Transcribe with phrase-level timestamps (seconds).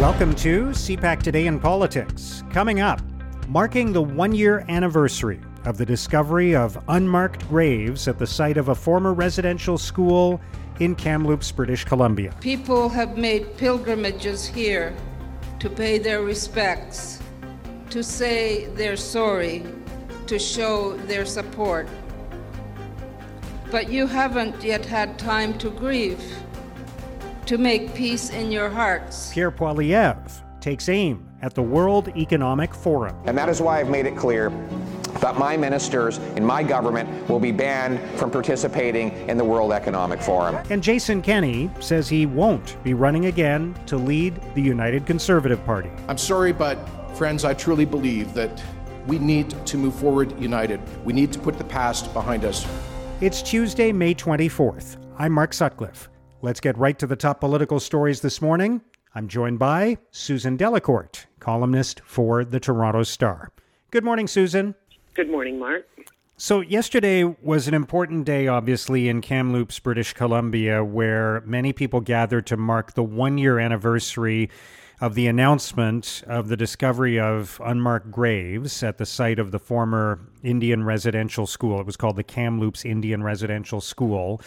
[0.00, 2.44] Welcome to CPAC Today in Politics.
[2.50, 3.00] Coming up,
[3.48, 8.68] marking the one year anniversary of the discovery of unmarked graves at the site of
[8.68, 10.38] a former residential school
[10.80, 12.36] in Kamloops, British Columbia.
[12.42, 14.94] People have made pilgrimages here
[15.60, 17.22] to pay their respects,
[17.88, 19.64] to say they're sorry,
[20.26, 21.88] to show their support.
[23.70, 26.22] But you haven't yet had time to grieve,
[27.46, 29.32] to make peace in your hearts.
[29.32, 33.16] Pierre Poilievre takes aim at the World Economic Forum.
[33.24, 34.50] And that is why I've made it clear
[35.20, 40.20] that my ministers in my government will be banned from participating in the World Economic
[40.20, 40.56] Forum.
[40.70, 45.90] And Jason Kenney says he won't be running again to lead the United Conservative Party.
[46.08, 46.76] I'm sorry, but
[47.16, 48.62] friends, I truly believe that
[49.06, 50.80] we need to move forward united.
[51.04, 52.66] We need to put the past behind us.
[53.20, 54.96] It's Tuesday, May 24th.
[55.16, 56.10] I'm Mark Sutcliffe.
[56.42, 58.82] Let's get right to the top political stories this morning.
[59.14, 63.50] I'm joined by Susan Delacourt, columnist for the Toronto Star.
[63.90, 64.74] Good morning, Susan.
[65.14, 65.88] Good morning, Mark.
[66.36, 72.46] So, yesterday was an important day, obviously, in Kamloops, British Columbia, where many people gathered
[72.48, 74.50] to mark the one year anniversary
[75.00, 80.20] of the announcement of the discovery of unmarked graves at the site of the former
[80.42, 81.80] Indian residential school.
[81.80, 84.40] It was called the Kamloops Indian Residential School.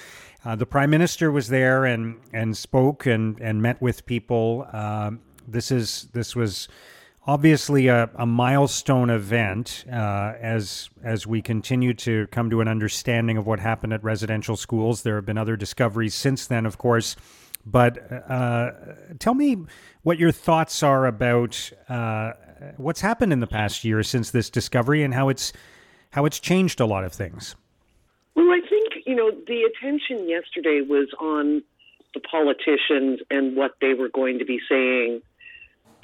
[0.43, 4.67] Uh, the prime minister was there and and spoke and and met with people.
[4.71, 5.11] Uh,
[5.47, 6.67] this is this was
[7.27, 13.37] obviously a, a milestone event uh, as as we continue to come to an understanding
[13.37, 15.03] of what happened at residential schools.
[15.03, 17.15] There have been other discoveries since then, of course.
[17.65, 17.97] But
[18.31, 18.71] uh,
[19.19, 19.57] tell me
[20.03, 22.31] what your thoughts are about uh,
[22.77, 25.53] what's happened in the past year since this discovery and how it's
[26.11, 27.55] how it's changed a lot of things.
[28.35, 28.61] Well, I
[29.09, 31.63] you know the attention yesterday was on
[32.13, 35.23] the politicians and what they were going to be saying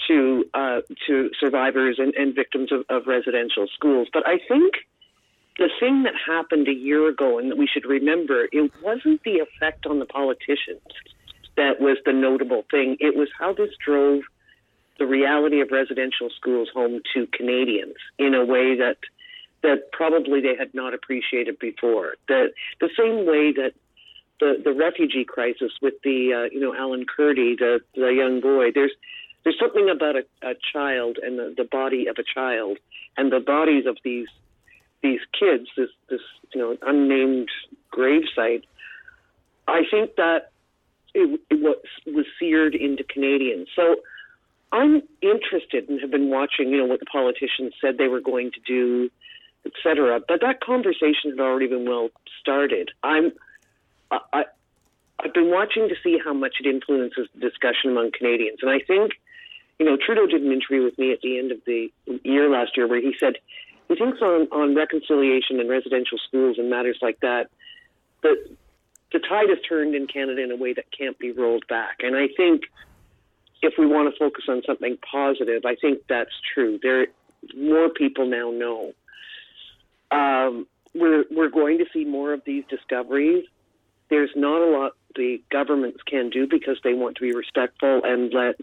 [0.08, 4.08] to uh, to survivors and, and victims of, of residential schools.
[4.12, 4.74] But I think
[5.60, 9.38] the thing that happened a year ago and that we should remember, it wasn't the
[9.38, 10.82] effect on the politicians
[11.58, 12.98] that was the notable thing.
[13.00, 14.24] It was how this drove
[14.98, 18.98] the reality of residential schools home to Canadians in a way that
[19.66, 22.16] that probably they had not appreciated before.
[22.28, 22.50] The
[22.80, 23.74] the same way that
[24.40, 28.72] the the refugee crisis with the uh, you know Alan Kurdi, the the young boy.
[28.74, 28.92] There's
[29.44, 32.78] there's something about a, a child and the, the body of a child
[33.18, 34.28] and the bodies of these
[35.02, 35.68] these kids.
[35.76, 36.22] This this
[36.54, 37.50] you know unnamed
[37.92, 38.64] gravesite.
[39.68, 40.52] I think that
[41.16, 43.70] it, it was was seared into Canadians.
[43.76, 43.96] So
[44.72, 48.52] I'm interested and have been watching, you know, what the politicians said they were going
[48.52, 49.10] to do,
[49.66, 50.20] et cetera.
[50.28, 52.10] But that conversation had already been well
[52.40, 52.92] started.
[53.04, 53.32] I'm,
[54.12, 54.46] I,
[55.20, 58.80] I've been watching to see how much it influences the discussion among Canadians, and I
[58.80, 59.14] think,
[59.80, 61.92] you know, Trudeau did an interview with me at the end of the
[62.24, 63.34] year last year where he said
[63.90, 67.50] he thinks on on reconciliation and residential schools and matters like that
[68.24, 68.38] that
[69.12, 71.98] the tide has turned in Canada in a way that can't be rolled back.
[72.00, 72.64] And I think
[73.62, 76.80] if we want to focus on something positive, I think that's true.
[76.82, 77.08] There,
[77.56, 78.94] more people now know.
[80.12, 83.46] Um, we're we're going to see more of these discoveries.
[84.10, 88.34] There's not a lot the governments can do because they want to be respectful and
[88.34, 88.56] let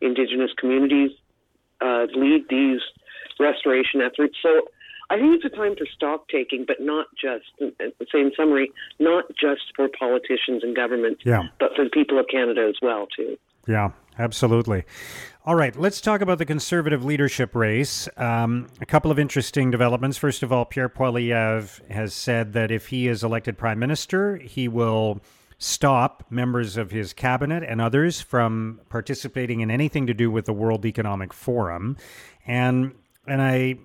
[0.00, 1.10] Indigenous communities
[1.80, 2.80] uh, lead these
[3.38, 4.36] restoration efforts.
[4.42, 4.62] So
[5.10, 9.24] I think it's a time for stock taking, but not just, say in summary, not
[9.40, 11.48] just for politicians and government, yeah.
[11.58, 13.38] but for the people of Canada as well, too.
[13.66, 14.84] Yeah, absolutely.
[15.44, 18.08] All right, let's talk about the Conservative leadership race.
[18.16, 20.18] Um, a couple of interesting developments.
[20.18, 24.68] First of all, Pierre Poilievre has said that if he is elected prime minister, he
[24.68, 25.20] will
[25.58, 30.52] stop members of his cabinet and others from participating in anything to do with the
[30.52, 31.96] World Economic Forum.
[32.46, 32.94] And
[33.26, 33.76] and I,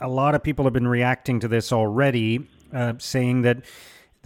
[0.00, 3.58] a lot of people have been reacting to this already, uh, saying that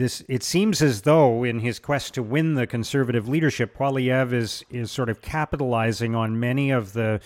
[0.02, 0.22] this.
[0.28, 4.90] It seems as though, in his quest to win the conservative leadership, Poilievre is is
[4.90, 7.20] sort of capitalizing on many of the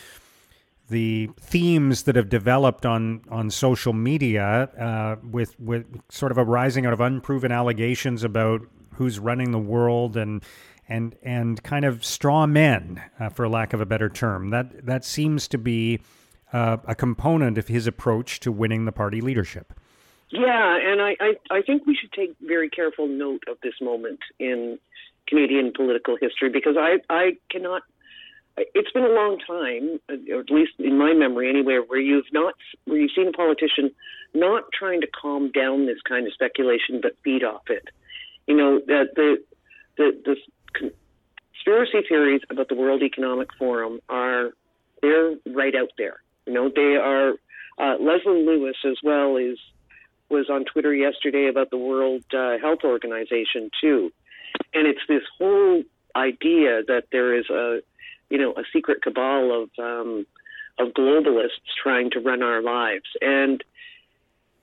[0.88, 6.44] the themes that have developed on on social media, uh, with with sort of a
[6.44, 8.60] rising out of unproven allegations about
[8.94, 10.42] who's running the world and
[10.88, 14.50] and and kind of straw men, uh, for lack of a better term.
[14.50, 16.00] That that seems to be
[16.52, 19.72] uh, a component of his approach to winning the party leadership.
[20.30, 24.18] Yeah, and I, I, I think we should take very careful note of this moment
[24.38, 24.78] in
[25.28, 27.82] Canadian political history because I, I cannot.
[28.56, 30.00] It's been a long time,
[30.32, 32.54] or at least in my memory, anywhere, where you've not
[32.86, 33.90] where you've seen a politician
[34.34, 37.84] not trying to calm down this kind of speculation, but feed off it.
[38.46, 39.44] You know, the the
[39.98, 40.36] the,
[40.72, 40.90] the
[41.52, 44.50] conspiracy theories about the World Economic Forum are
[45.02, 46.16] they're right out there.
[46.46, 47.34] You know, they are.
[47.78, 49.58] Uh, Leslyn Lewis as well is
[50.28, 54.12] was on Twitter yesterday about the World uh, Health Organization too,
[54.74, 55.82] and it's this whole
[56.14, 57.80] idea that there is a
[58.30, 60.26] you know a secret cabal of um,
[60.78, 63.62] of globalists trying to run our lives, and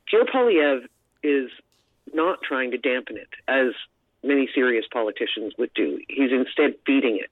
[0.08, 0.86] Pierre Poilievre
[1.24, 1.50] is
[2.14, 3.74] not trying to dampen it as
[4.24, 6.00] many serious politicians would do.
[6.08, 7.32] He's instead feeding it.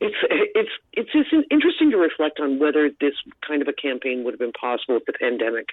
[0.00, 0.16] It's
[0.54, 3.14] it's it's just interesting to reflect on whether this
[3.46, 5.68] kind of a campaign would have been possible if the pandemic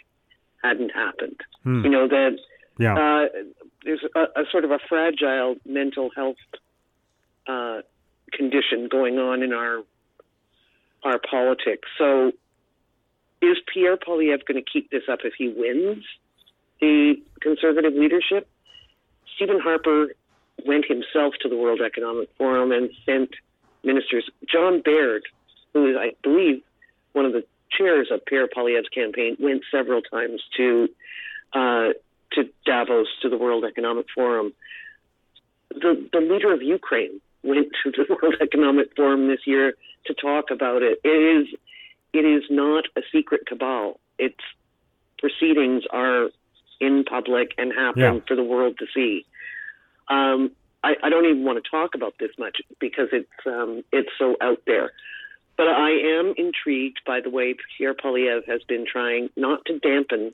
[0.63, 1.37] hadn't happened.
[1.63, 1.83] Hmm.
[1.83, 2.37] You know that
[2.79, 2.95] Yeah.
[2.95, 3.25] uh,
[3.83, 6.37] there's a, a sort of a fragile mental health
[7.47, 7.81] uh,
[8.31, 9.83] condition going on in our
[11.03, 11.87] our politics.
[11.97, 12.31] So,
[13.41, 16.03] is Pierre Poilievre going to keep this up if he wins
[16.79, 18.47] the conservative leadership?
[19.35, 20.13] Stephen Harper
[20.67, 23.31] went himself to the World Economic Forum and sent
[23.83, 24.29] ministers.
[24.47, 25.23] John Baird,
[25.73, 26.61] who is, I believe,
[27.13, 27.43] one of the
[27.77, 30.87] chairs of Pierre Poilievre's campaign, went several times to
[31.53, 31.89] uh,
[32.33, 34.53] to Davos to the World Economic Forum.
[35.69, 39.73] The the leader of Ukraine went to the World Economic Forum this year
[40.05, 40.99] to talk about it.
[41.03, 41.47] It is
[42.13, 43.99] it is not a secret cabal.
[44.19, 44.39] Its
[45.19, 46.29] proceedings are
[46.79, 48.19] in public and happen Yeah.
[48.27, 49.25] for the world to see.
[50.09, 50.51] Um,
[50.83, 54.35] I, I don't even want to talk about this much because it's um, it's so
[54.41, 54.91] out there.
[55.57, 60.33] But I am intrigued by the way Pierre Poilievre has been trying not to dampen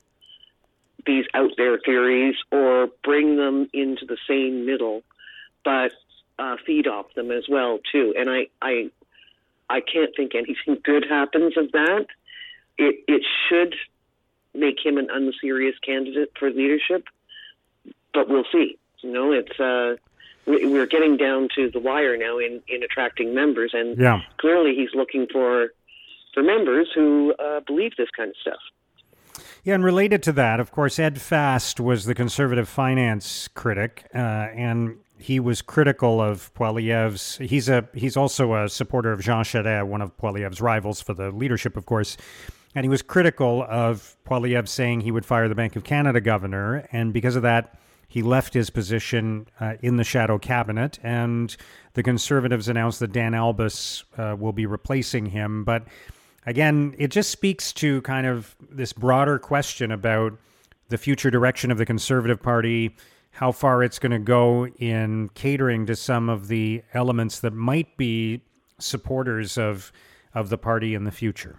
[1.06, 5.02] these out there theories or bring them into the same middle,
[5.64, 5.92] but
[6.38, 8.14] uh, feed off them as well too.
[8.16, 8.90] And I, I,
[9.68, 12.06] I can't think anything good happens of that.
[12.78, 13.74] It it should
[14.54, 17.04] make him an unserious candidate for leadership,
[18.14, 18.78] but we'll see.
[19.00, 19.96] You know, it's uh,
[20.48, 24.20] we're getting down to the wire now in in attracting members, and Yeah.
[24.38, 25.72] clearly he's looking for
[26.34, 28.60] for members who uh, believe this kind of stuff.
[29.64, 34.18] Yeah, and related to that, of course, Ed Fast was the conservative finance critic, uh,
[34.18, 37.38] and he was critical of Poilievre's.
[37.38, 41.30] He's a he's also a supporter of Jean Charest, one of Poilievre's rivals for the
[41.30, 42.16] leadership, of course.
[42.74, 46.86] And he was critical of Poilievre saying he would fire the Bank of Canada governor,
[46.92, 47.74] and because of that,
[48.08, 50.98] he left his position uh, in the shadow cabinet.
[51.02, 51.54] And
[51.92, 55.84] the Conservatives announced that Dan Albas uh, will be replacing him, but
[56.46, 60.32] again, it just speaks to kind of this broader question about
[60.88, 62.96] the future direction of the Conservative Party,
[63.32, 67.96] how far it's going to go in catering to some of the elements that might
[67.96, 68.42] be
[68.78, 69.92] supporters of
[70.34, 71.58] of the party in the future.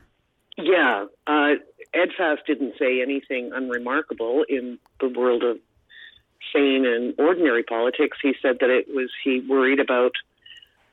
[0.58, 1.54] Yeah, uh,
[1.94, 5.58] Ed Fast didn't say anything unremarkable in the world of
[6.54, 8.18] sane and ordinary politics.
[8.22, 10.14] He said that it was he worried about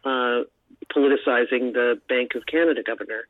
[0.04, 0.43] uh,
[0.94, 3.26] politicizing the Bank of Canada governor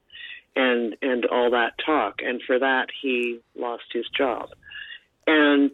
[0.54, 4.50] and and all that talk, and for that he lost his job,
[5.26, 5.70] and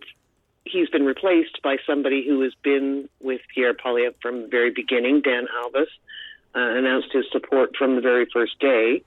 [0.65, 5.21] he's been replaced by somebody who has been with Pierre Poilievre from the very beginning.
[5.21, 5.89] Dan Albas
[6.55, 9.03] uh, announced his support from the very first day.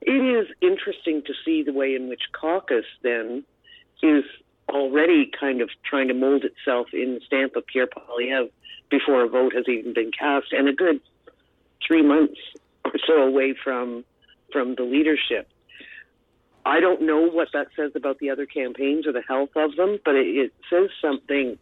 [0.00, 3.44] It is interesting to see the way in which caucus then
[4.02, 4.24] is
[4.72, 8.50] already kind of trying to mold itself in the stamp of Pierre Poilievre
[8.90, 11.00] before a vote has even been cast, and a good
[11.86, 12.38] three months
[12.84, 14.04] or so away from
[14.52, 15.48] from the leadership.
[16.64, 19.98] I don't know what that says about the other campaigns or the health of them,
[20.04, 21.58] but it, it says something.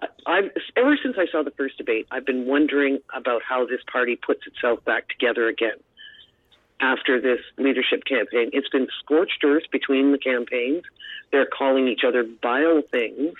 [0.00, 3.80] I- I've ever since I saw the first debate, I've been wondering about how this
[3.90, 5.78] party puts itself back together again
[6.82, 8.50] after this leadership campaign.
[8.52, 10.82] It's been scorched earth between the campaigns.
[11.30, 13.34] They're calling each other vile things.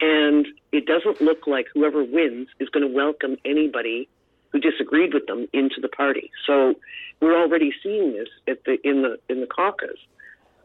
[0.00, 4.08] And it doesn't look like whoever wins is going to welcome anybody
[4.50, 6.30] who disagreed with them into the party.
[6.46, 6.74] So
[7.20, 9.98] we're already seeing this the in the in the caucus.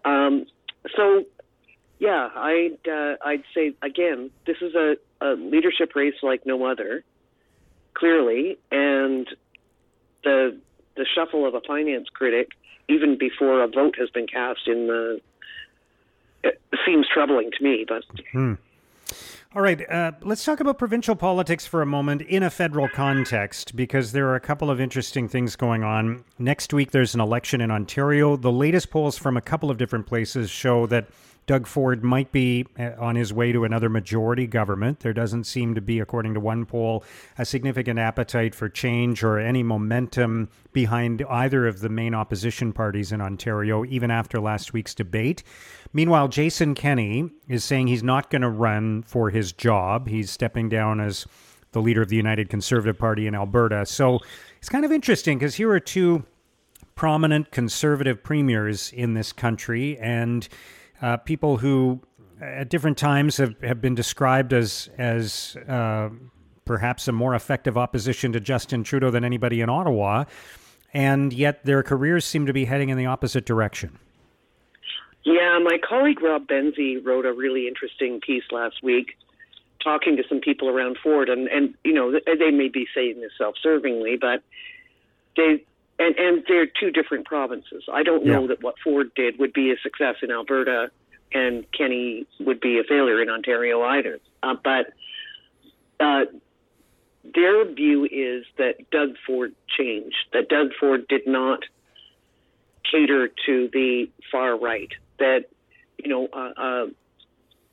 [0.06, 0.46] Um,
[0.96, 1.26] so
[2.00, 7.04] yeah, I'd uh, I'd say again, this is a, a leadership race like no other,
[7.94, 9.28] clearly, and
[10.24, 10.58] the
[10.96, 12.52] the shuffle of a finance critic,
[12.88, 15.22] even before a vote has been cast in the,
[16.44, 17.86] it seems troubling to me.
[17.88, 18.54] But hmm.
[19.56, 23.74] All right, uh, let's talk about provincial politics for a moment in a federal context
[23.74, 26.26] because there are a couple of interesting things going on.
[26.38, 28.36] Next week, there's an election in Ontario.
[28.36, 31.08] The latest polls from a couple of different places show that
[31.48, 35.02] Doug Ford might be uh, on his way to another majority government.
[35.02, 37.04] There doesn't seem to be, according to one poll,
[37.38, 43.12] a significant appetite for change or any momentum behind either of the main opposition parties
[43.12, 45.44] in Ontario, even after last week's debate.
[45.94, 50.08] Meanwhile, Jason Kenney is saying he's not going to run for his job.
[50.08, 51.28] He's stepping down as
[51.74, 53.86] the leader of the United Conservative Party in Alberta.
[53.86, 54.20] So
[54.58, 56.24] it's kind of interesting because here are two
[56.96, 60.48] prominent conservative premiers in this country and
[61.02, 62.02] uh, people who
[62.42, 66.10] at different times have, have been described as as uh,
[66.66, 70.26] perhaps a more effective opposition to Justin Trudeau than anybody in Ottawa,
[70.94, 73.98] and yet their careers seem to be heading in the opposite direction.
[75.24, 79.18] Yeah, my colleague Rob Benzie wrote a really interesting piece last week
[79.84, 83.32] talking to some people around Ford, and, and you know, they may be saying this
[83.38, 84.44] self servingly, but
[85.38, 85.64] they.
[85.98, 87.84] And, and they're two different provinces.
[87.92, 88.48] I don't know Yeah.
[88.48, 90.92] that what Ford did would be a success in Alberta,
[91.34, 94.20] and Kenney would be a failure in Ontario either.
[94.44, 94.94] Uh, but
[96.00, 96.26] uh,
[97.34, 101.60] their view is that Doug Ford changed, that Doug Ford did not
[102.90, 104.92] cater to the far right.
[105.20, 105.46] That
[105.98, 106.86] you know, uh, uh,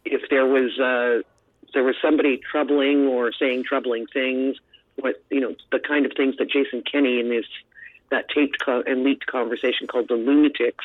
[0.05, 1.23] if there was uh,
[1.75, 4.57] there was somebody troubling or saying troubling things,
[4.97, 7.47] what you know, the kind of things that Jason Kenney in this
[8.13, 10.85] that taped co- and leaked conversation called the lunatics,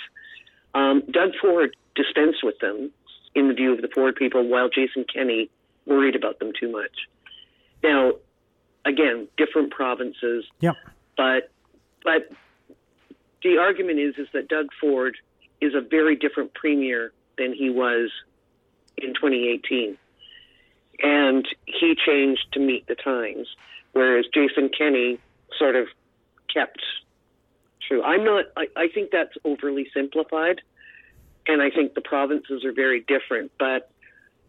[0.73, 2.91] um, Doug Ford dispensed with them
[3.35, 5.49] in the view of the Ford people, while Jason Kenney
[5.85, 7.07] worried about them too much.
[7.83, 8.13] Now,
[8.85, 10.75] again, different provinces, Yep.
[11.15, 11.51] but
[12.03, 12.29] but
[13.43, 15.17] the argument is is that Doug Ford
[15.61, 18.09] is a very different premier than he was
[18.97, 19.97] in 2018,
[21.03, 23.47] and he changed to meet the times,
[23.93, 25.19] whereas Jason Kenney
[25.57, 25.87] sort of
[26.51, 26.81] kept
[27.87, 28.03] true.
[28.03, 28.45] I'm not.
[28.55, 30.61] I, I think that's overly simplified,
[31.47, 33.89] and I think the provinces are very different, but.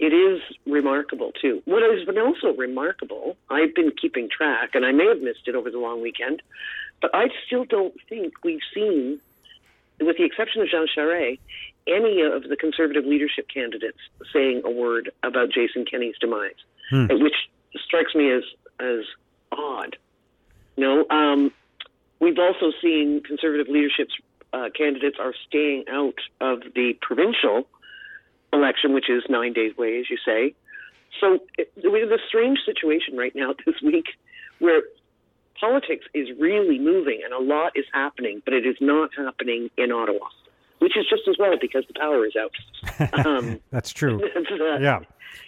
[0.00, 1.61] It is remarkable too.
[1.64, 5.57] What has been also remarkable, I've been keeping track, and I may have missed it
[5.57, 6.40] over the long weekend,
[7.02, 9.18] but I still don't think we've seen,
[10.00, 11.40] with the exception of Jean Charest,
[11.88, 13.99] any of the conservative leadership candidates
[14.33, 16.54] saying a word about Jason Kenney's demise,
[16.92, 17.35] which
[17.85, 18.45] strikes me as
[18.78, 19.04] as
[19.50, 19.97] odd.
[20.76, 21.50] No, um,
[22.21, 24.15] we've also seen conservative leadership's
[24.53, 27.69] uh, candidates are staying out of the provincial
[28.53, 30.55] election, which is nine days away, as you say.
[31.21, 31.39] So
[31.91, 34.07] we have a strange situation right now this week
[34.59, 34.83] where
[35.61, 39.93] politics is really moving and a lot is happening, but it is not happening in
[39.93, 40.29] Ottawa,
[40.78, 42.52] which is just as well because the power is out.
[43.26, 44.20] Um, That's true.
[44.37, 45.00] uh, Yeah.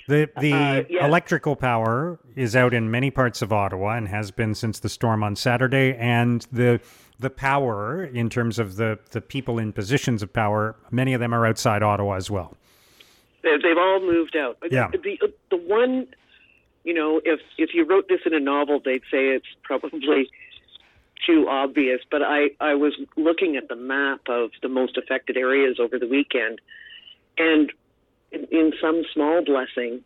[0.09, 1.07] The the Uh, yeah.
[1.07, 5.23] electrical power is out in many parts of Ottawa and has been since the storm
[5.23, 6.81] on Saturday and the
[7.19, 11.33] the power in terms of the the people in positions of power many of them
[11.35, 12.57] are outside Ottawa as well.
[13.43, 14.59] They- They've all moved out.
[14.71, 14.89] Yeah.
[14.93, 15.19] The
[15.51, 16.07] the one,
[16.85, 20.29] you know, if if you wrote this in a novel, they'd say it's probably
[21.27, 22.01] too obvious.
[22.11, 26.09] But I I was looking at the map of the most affected areas over the
[26.09, 26.61] weekend,
[27.39, 27.73] and
[28.33, 30.03] in, in some small blessing,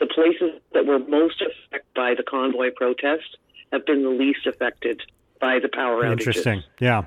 [0.00, 3.36] the places that were most affected by the convoy protest
[3.72, 5.02] have been the least affected
[5.40, 6.12] by the power outages.
[6.12, 6.62] Interesting.
[6.80, 7.04] Yeah.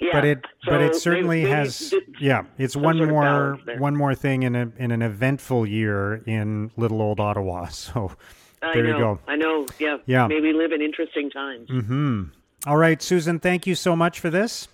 [0.00, 0.10] Yeah.
[0.12, 4.42] But it but it certainly maybe- has maybe yeah, it's one more one more thing
[4.42, 7.68] in a in an eventful year in little old Ottawa.
[7.70, 9.20] So there know, you go.
[9.28, 9.66] I know.
[9.78, 9.98] Yeah.
[10.06, 10.26] Yeah.
[10.26, 11.68] Maybe live in interesting times.
[11.68, 12.22] Mm-hmm.
[12.66, 14.68] All right, Susan, thank you so much for this.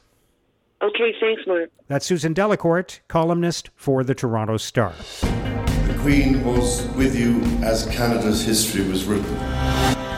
[0.82, 1.14] Okay.
[1.20, 1.70] Thanks, Mark.
[1.88, 4.94] That's Susan Delacourt, columnist for the Toronto Star.
[5.20, 9.34] The Queen was with you as Canada's history was written.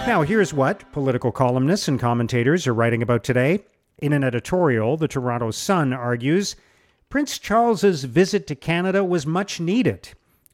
[0.06, 3.64] Now, here's what political columnists and commentators are writing about today.
[3.98, 6.56] In an editorial, the Toronto Sun argues
[7.08, 10.10] Prince Charles's visit to Canada was much needed.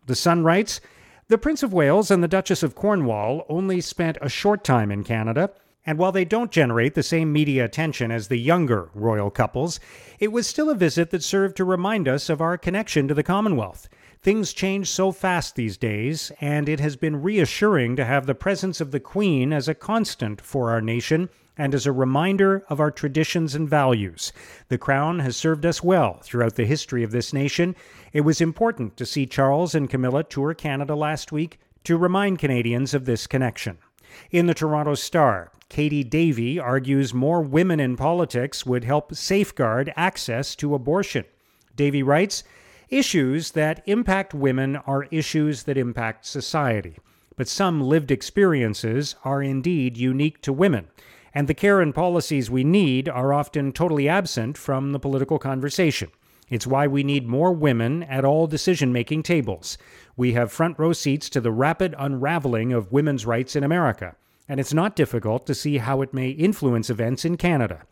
[0.07, 0.81] The Sun writes
[1.29, 5.05] The Prince of Wales and the Duchess of Cornwall only spent a short time in
[5.05, 5.51] Canada,
[5.89, 9.81] and while they don't generate the same media attention as the younger royal couples,
[10.19, 13.23] it was still a visit that served to remind us of our connection to the
[13.23, 13.89] Commonwealth.
[14.21, 18.83] Things change so fast these days, and it has been reassuring to have the presence
[18.83, 22.91] of the Queen as a constant for our nation and as a reminder of our
[22.91, 24.31] traditions and values.
[24.69, 27.75] The Crown has served us well throughout the history of this nation.
[28.13, 32.93] It was important to see Charles and Camilla tour Canada last week to remind Canadians
[32.93, 33.79] of this connection.
[34.31, 40.57] In the Toronto Star, Katie Davey argues more women in politics would help safeguard access
[40.57, 41.25] to abortion.
[41.77, 42.43] Davey writes,
[42.89, 46.97] Issues that impact women are issues that impact society,
[47.37, 50.89] but some lived experiences are indeed unique to women,
[51.35, 56.11] and the care and policies we need are often totally absent from the political conversation.
[56.49, 59.77] It's why we need more women at all decision making tables.
[60.17, 64.17] We have front row seats to the rapid unraveling of women's rights in America,
[64.49, 67.83] and it's not difficult to see how it may influence events in Canada.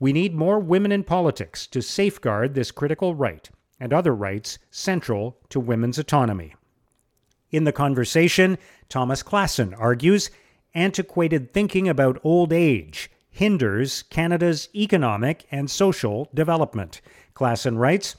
[0.00, 5.36] We need more women in politics to safeguard this critical right and other rights central
[5.50, 6.54] to women's autonomy.
[7.50, 8.58] In the conversation,
[8.88, 10.30] Thomas Klassen argues
[10.74, 17.02] antiquated thinking about old age hinders Canada's economic and social development.
[17.34, 18.16] Klassen writes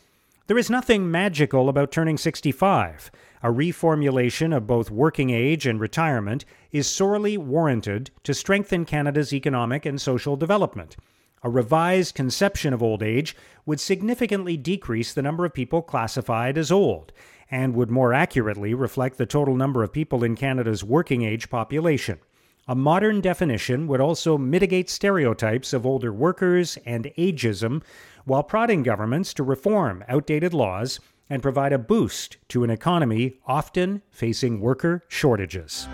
[0.47, 3.11] There is nothing magical about turning 65.
[3.43, 9.85] A reformulation of both working age and retirement is sorely warranted to strengthen Canada's economic
[9.85, 10.95] and social development.
[11.43, 13.35] A revised conception of old age
[13.65, 17.11] would significantly decrease the number of people classified as old
[17.51, 22.19] and would more accurately reflect the total number of people in Canada's working age population.
[22.69, 27.81] A modern definition would also mitigate stereotypes of older workers and ageism
[28.25, 34.01] while prodding governments to reform outdated laws and provide a boost to an economy often
[34.11, 35.87] facing worker shortages.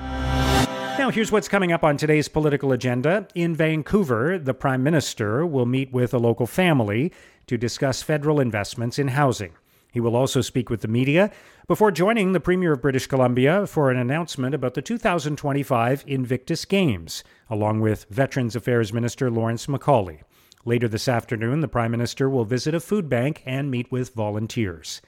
[0.98, 3.27] Now, here's what's coming up on today's political agenda.
[3.36, 7.13] In Vancouver, the Prime Minister will meet with a local family
[7.46, 9.53] to discuss federal investments in housing.
[9.94, 11.30] He will also speak with the media
[11.68, 17.24] before joining the Premier of British Columbia for an announcement about the 2025 Invictus Games,
[17.48, 20.22] along with Veterans Affairs Minister Lawrence MacAulay.
[20.66, 25.00] Later this afternoon, the Prime Minister will visit a food bank and meet with volunteers.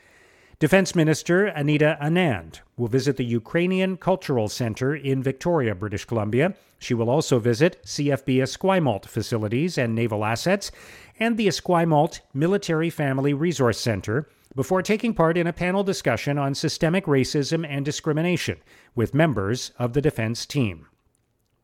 [0.60, 6.54] Defense Minister Anita Anand will visit the Ukrainian Cultural Center in Victoria, British Columbia.
[6.78, 10.72] She will also visit CFB Esquimalt facilities and naval assets
[11.20, 16.56] and the Esquimalt Military Family Resource Center before taking part in a panel discussion on
[16.56, 18.58] systemic racism and discrimination
[18.96, 20.88] with members of the defense team.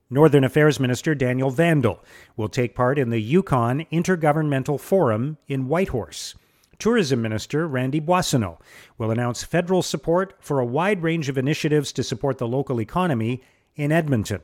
[0.10, 2.04] Northern Affairs Minister Daniel Vandal
[2.36, 6.36] will take part in the Yukon Intergovernmental Forum in Whitehorse.
[6.80, 8.60] Tourism Minister Randy Boissonnault
[8.98, 13.42] will announce federal support for a wide range of initiatives to support the local economy
[13.76, 14.42] in Edmonton.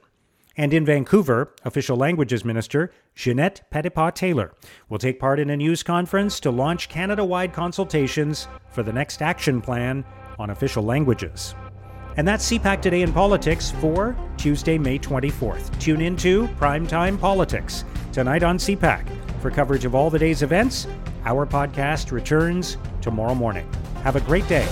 [0.57, 4.53] And in Vancouver, Official Languages Minister Ginette Petitpas Taylor
[4.89, 9.21] will take part in a news conference to launch Canada wide consultations for the next
[9.21, 10.03] action plan
[10.39, 11.53] on official languages.
[12.17, 15.79] And that's CPAC Today in Politics for Tuesday, May 24th.
[15.79, 19.07] Tune into Primetime Politics tonight on CPAC.
[19.39, 20.87] For coverage of all the day's events,
[21.25, 23.71] our podcast returns tomorrow morning.
[24.03, 24.67] Have a great day.